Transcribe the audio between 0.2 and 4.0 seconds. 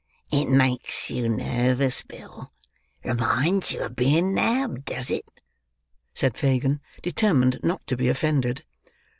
"It make you nervous, Bill,—reminds you of